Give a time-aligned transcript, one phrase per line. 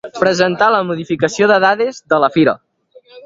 [0.19, 2.59] Presentar la modificació de dades de la fira.